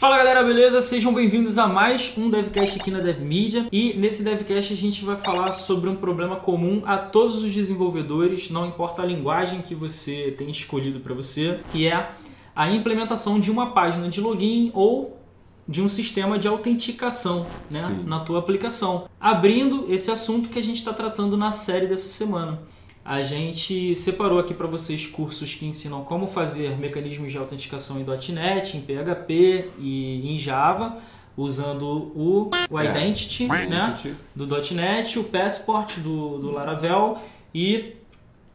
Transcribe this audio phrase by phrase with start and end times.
[0.00, 0.80] Fala galera, beleza?
[0.80, 5.14] Sejam bem-vindos a mais um DevCast aqui na DevMedia e nesse DevCast a gente vai
[5.14, 10.34] falar sobre um problema comum a todos os desenvolvedores, não importa a linguagem que você
[10.38, 12.12] tem escolhido para você, que é
[12.56, 15.18] a implementação de uma página de login ou
[15.68, 19.06] de um sistema de autenticação né, na tua aplicação.
[19.20, 22.58] Abrindo esse assunto que a gente está tratando na série dessa semana
[23.04, 28.04] a gente separou aqui para vocês cursos que ensinam como fazer mecanismos de autenticação em
[28.32, 30.98] .NET, em PHP e em Java,
[31.36, 33.98] usando o, o é, Identity, né,
[34.34, 37.18] do .NET, o Passport do, do Laravel
[37.54, 37.96] e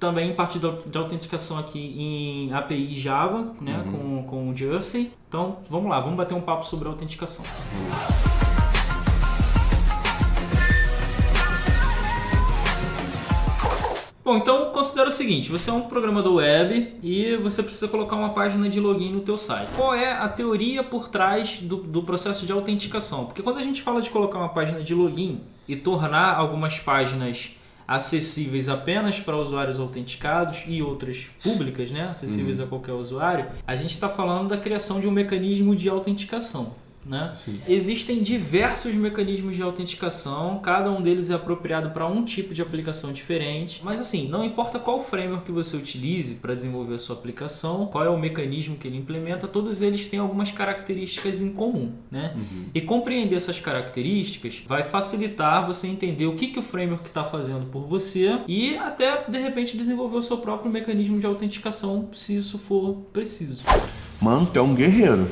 [0.00, 3.92] também parte de autenticação aqui em API Java, né, uhum.
[3.92, 5.12] com, com o Jersey.
[5.28, 7.44] Então, vamos lá, vamos bater um papo sobre autenticação.
[7.44, 8.51] Uhum.
[14.32, 18.30] Bom, então considera o seguinte, você é um programador web e você precisa colocar uma
[18.30, 19.68] página de login no teu site.
[19.76, 23.26] Qual é a teoria por trás do, do processo de autenticação?
[23.26, 27.50] Porque quando a gente fala de colocar uma página de login e tornar algumas páginas
[27.86, 32.64] acessíveis apenas para usuários autenticados e outras públicas, né, acessíveis uhum.
[32.64, 36.74] a qualquer usuário, a gente está falando da criação de um mecanismo de autenticação.
[37.04, 37.32] Né?
[37.66, 43.12] Existem diversos mecanismos de autenticação, cada um deles é apropriado para um tipo de aplicação
[43.12, 43.80] diferente.
[43.82, 48.04] Mas assim, não importa qual framework que você utilize para desenvolver a sua aplicação, qual
[48.04, 51.92] é o mecanismo que ele implementa, todos eles têm algumas características em comum.
[52.10, 52.32] Né?
[52.36, 52.66] Uhum.
[52.74, 57.66] E compreender essas características vai facilitar você entender o que, que o framework está fazendo
[57.66, 62.58] por você e até de repente desenvolver o seu próprio mecanismo de autenticação se isso
[62.58, 63.62] for preciso.
[64.20, 65.28] Mano, tu é um guerreiro.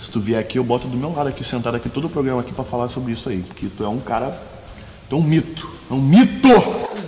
[0.00, 2.40] Se tu vier aqui, eu boto do meu lado aqui, sentado aqui, todo o programa
[2.40, 3.42] aqui para falar sobre isso aí.
[3.42, 4.30] Que tu é um cara.
[5.10, 5.70] Tu é um mito.
[5.90, 6.48] É um mito!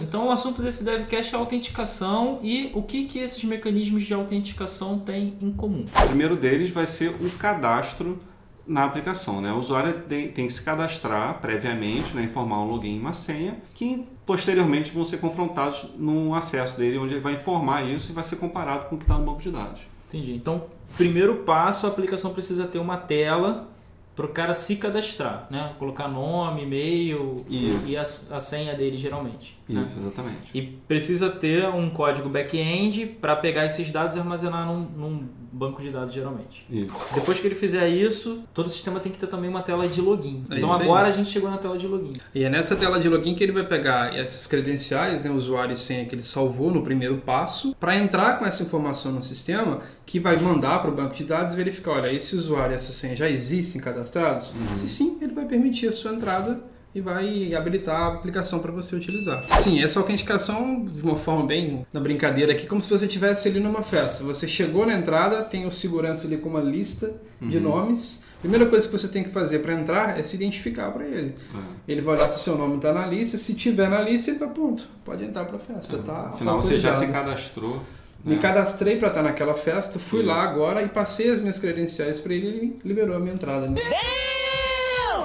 [0.02, 4.12] Então o assunto desse DevCast é a autenticação e o que, que esses mecanismos de
[4.12, 5.86] autenticação têm em comum.
[6.04, 8.18] O primeiro deles vai ser o cadastro
[8.66, 9.40] na aplicação.
[9.40, 9.50] Né?
[9.52, 12.24] O usuário tem, tem que se cadastrar previamente, né?
[12.24, 17.14] informar um login e uma senha, que posteriormente vão ser confrontados no acesso dele, onde
[17.14, 19.50] ele vai informar isso e vai ser comparado com o que está no banco de
[19.50, 19.80] dados.
[20.08, 20.34] Entendi.
[20.34, 20.64] Então,
[20.96, 23.68] primeiro passo, a aplicação precisa ter uma tela
[24.14, 25.74] para o cara se cadastrar, né?
[25.78, 27.80] Colocar nome, e-mail Isso.
[27.86, 29.58] e a, a, senha dele geralmente.
[29.66, 29.82] Né?
[29.86, 30.06] Isso, né?
[30.06, 30.50] exatamente.
[30.52, 35.82] E precisa ter um código back-end para pegar esses dados e armazenar num, num, banco
[35.82, 36.64] de dados geralmente.
[36.70, 36.94] Isso.
[37.14, 40.00] Depois que ele fizer isso, todo o sistema tem que ter também uma tela de
[40.00, 40.42] login.
[40.50, 42.12] É então agora a gente chegou na tela de login.
[42.34, 45.76] E é nessa tela de login que ele vai pegar essas credenciais, né, usuário e
[45.76, 50.18] senha que ele salvou no primeiro passo, para entrar com essa informação no sistema, que
[50.18, 53.28] vai mandar para o banco de dados verificar, olha, esse usuário e essa senha já
[53.28, 54.52] existem cadastrados?
[54.52, 54.74] Uhum.
[54.74, 58.94] Se sim, ele vai permitir a sua entrada e vai habilitar a aplicação para você
[58.94, 59.44] utilizar.
[59.60, 63.60] Sim, essa autenticação, de uma forma bem na brincadeira aqui, como se você estivesse ali
[63.60, 64.22] numa festa.
[64.24, 67.48] Você chegou na entrada, tem o segurança ali com uma lista uhum.
[67.48, 68.24] de nomes.
[68.40, 71.34] Primeira coisa que você tem que fazer para entrar é se identificar para ele.
[71.54, 71.62] Uhum.
[71.88, 74.38] Ele vai olhar se o seu nome está na lista, se tiver na lista, ele
[74.38, 75.96] vai, ponto, pode entrar para a festa.
[75.96, 76.02] Uhum.
[76.02, 77.80] Tá, Afinal, você já se cadastrou.
[78.24, 78.40] Me né?
[78.40, 80.28] cadastrei para estar naquela festa, fui Isso.
[80.28, 83.66] lá agora e passei as minhas credenciais para ele e ele liberou a minha entrada.
[83.66, 83.80] Né?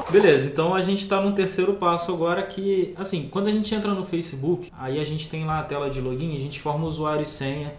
[0.10, 3.94] Beleza, então a gente está no terceiro passo agora que, assim, quando a gente entra
[3.94, 7.24] no Facebook, aí a gente tem lá a tela de login, a gente forma usuário
[7.24, 7.74] e senha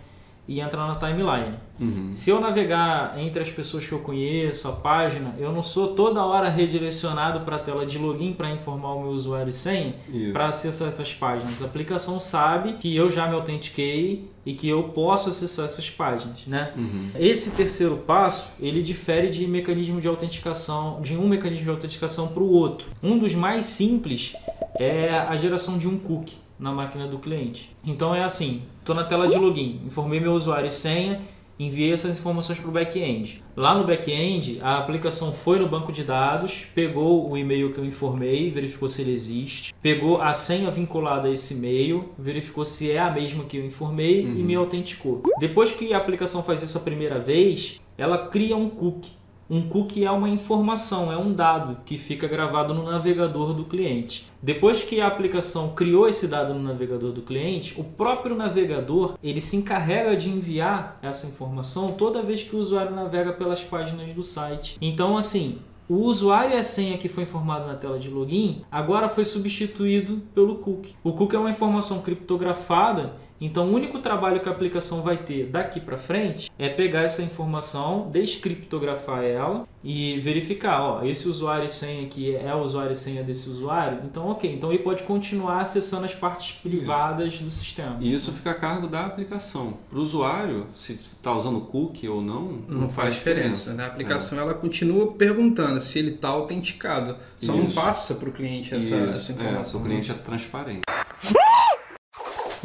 [0.48, 1.54] e entra na timeline.
[1.78, 2.08] Uhum.
[2.10, 6.24] Se eu navegar entre as pessoas que eu conheço, a página, eu não sou toda
[6.24, 9.94] hora redirecionado para a tela de login para informar o meu usuário e senha
[10.32, 11.60] para acessar essas páginas.
[11.60, 16.46] A aplicação sabe que eu já me autentiquei e que eu posso acessar essas páginas,
[16.46, 16.72] né?
[16.74, 17.10] Uhum.
[17.18, 22.42] Esse terceiro passo, ele difere de mecanismo de autenticação, de um mecanismo de autenticação para
[22.42, 22.88] o outro.
[23.02, 24.34] Um dos mais simples
[24.80, 27.74] é a geração de um cookie na máquina do cliente.
[27.84, 31.20] Então é assim, estou na tela de login, informei meu usuário e senha,
[31.58, 33.42] enviei essas informações para o back-end.
[33.56, 37.84] Lá no back-end, a aplicação foi no banco de dados, pegou o e-mail que eu
[37.84, 42.98] informei, verificou se ele existe, pegou a senha vinculada a esse e-mail, verificou se é
[42.98, 44.38] a mesma que eu informei uhum.
[44.38, 45.22] e me autenticou.
[45.40, 49.17] Depois que a aplicação faz isso a primeira vez, ela cria um cookie
[49.50, 54.26] um cookie é uma informação, é um dado que fica gravado no navegador do cliente.
[54.42, 59.40] Depois que a aplicação criou esse dado no navegador do cliente, o próprio navegador ele
[59.40, 64.22] se encarrega de enviar essa informação toda vez que o usuário navega pelas páginas do
[64.22, 64.76] site.
[64.80, 65.58] Então, assim,
[65.88, 70.20] o usuário e a senha que foi informado na tela de login agora foi substituído
[70.34, 70.94] pelo cookie.
[71.02, 75.46] O cookie é uma informação criptografada Então, o único trabalho que a aplicação vai ter
[75.46, 81.68] daqui para frente é pegar essa informação, descriptografar ela e verificar, ó, esse usuário e
[81.68, 84.00] senha aqui é o usuário e senha desse usuário.
[84.04, 87.44] Então, ok, então ele pode continuar acessando as partes privadas isso.
[87.44, 87.96] do sistema.
[88.00, 89.74] E isso fica a cargo da aplicação.
[89.88, 93.48] Para o usuário, se está usando cookie ou não, não, não faz, diferença.
[93.48, 93.74] diferença.
[93.74, 93.84] Né?
[93.84, 94.42] A aplicação é.
[94.42, 97.16] ela continua perguntando se ele está autenticado.
[97.38, 97.62] Só isso.
[97.62, 99.80] não passa para o cliente essa, essa informação.
[99.80, 100.82] É, o cliente é transparente.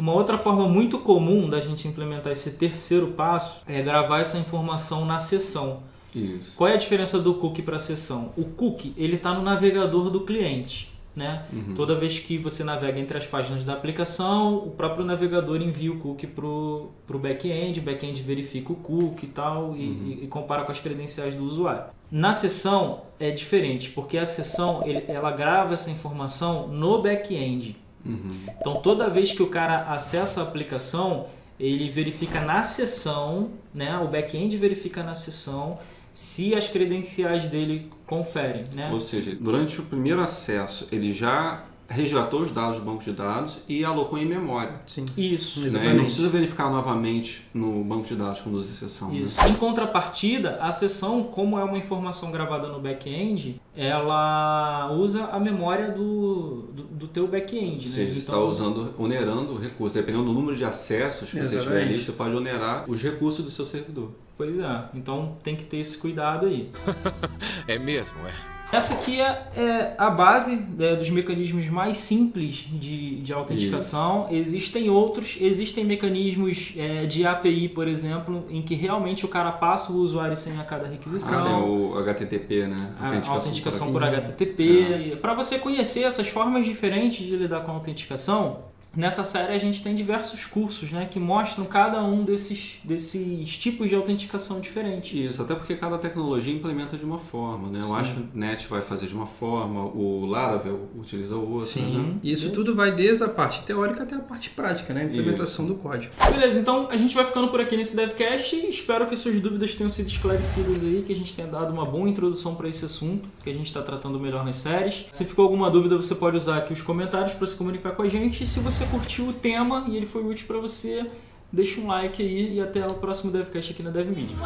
[0.04, 5.06] Uma outra forma muito comum da gente implementar esse terceiro passo é gravar essa informação
[5.06, 5.82] na sessão.
[6.14, 6.54] Isso.
[6.56, 8.30] Qual é a diferença do cookie para a sessão?
[8.36, 10.92] O cookie ele está no navegador do cliente.
[11.16, 11.46] Né?
[11.50, 11.74] Uhum.
[11.74, 15.98] Toda vez que você navega entre as páginas da aplicação, o próprio navegador envia o
[15.98, 20.18] cookie para o back-end, o back-end verifica o cookie e tal, e, uhum.
[20.22, 21.84] e, compara com as credenciais do usuário.
[22.10, 27.76] Na sessão é diferente, porque a sessão ele, ela grava essa informação no back-end.
[28.04, 28.36] Uhum.
[28.60, 31.26] Então toda vez que o cara acessa a aplicação,
[31.58, 33.96] ele verifica na sessão, né?
[33.98, 35.78] O back-end verifica na sessão
[36.14, 38.90] se as credenciais dele conferem, né?
[38.92, 43.58] Ou seja, durante o primeiro acesso, ele já resgatou os dados do banco de dados
[43.68, 44.80] e alocou em memória.
[44.86, 45.06] Sim.
[45.16, 45.68] Isso.
[45.70, 45.94] Né?
[45.94, 49.10] Não precisa verificar novamente no banco de dados quando usa a sessão.
[49.10, 49.18] Né?
[49.18, 49.40] Isso.
[49.40, 49.50] Né?
[49.50, 55.90] Em contrapartida, a sessão, como é uma informação gravada no back-end, ela usa a memória
[55.90, 57.86] do, do, do teu back-end.
[57.86, 57.92] Né?
[57.92, 59.94] Você está usando, onerando o recurso.
[59.94, 61.64] Dependendo do número de acessos que Exatamente.
[61.64, 64.10] você tiver ali, você pode onerar os recursos do seu servidor.
[64.36, 64.84] Pois é.
[64.94, 66.70] Então tem que ter esse cuidado aí.
[67.68, 68.53] é mesmo, é.
[68.74, 74.26] Essa aqui é, é a base é, dos mecanismos mais simples de, de autenticação.
[74.30, 74.34] Isso.
[74.34, 79.92] Existem outros, existem mecanismos é, de API, por exemplo, em que realmente o cara passa
[79.92, 81.34] o usuário sem a cada requisição.
[81.34, 82.94] Ah, é o HTTP, né?
[83.00, 85.12] Autenticação, a autenticação por, por HTTP.
[85.12, 85.16] É.
[85.16, 89.82] Para você conhecer essas formas diferentes de lidar com a autenticação, Nessa série a gente
[89.82, 95.22] tem diversos cursos né, que mostram cada um desses, desses tipos de autenticação diferente.
[95.22, 97.68] Isso, até porque cada tecnologia implementa de uma forma.
[97.68, 97.84] Né?
[97.84, 101.64] O AshNet vai fazer de uma forma, o Laravel utiliza outra.
[101.66, 102.14] Sim, né?
[102.22, 105.02] isso tudo vai desde a parte teórica até a parte prática, né?
[105.02, 105.74] a implementação isso.
[105.74, 106.12] do código.
[106.30, 108.68] Beleza, então a gente vai ficando por aqui nesse DevCast.
[108.68, 112.08] Espero que suas dúvidas tenham sido esclarecidas aí, que a gente tenha dado uma boa
[112.08, 115.06] introdução para esse assunto, que a gente está tratando melhor nas séries.
[115.10, 118.08] Se ficou alguma dúvida, você pode usar aqui os comentários para se comunicar com a
[118.08, 118.44] gente.
[118.44, 121.06] E se você você curtiu o tema e ele foi útil para você,
[121.50, 124.36] deixa um like aí e até o próximo DevCast aqui na DevMedia.